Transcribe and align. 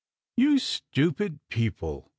"You 0.41 0.57
stupid 0.57 1.37
people! 1.49 2.09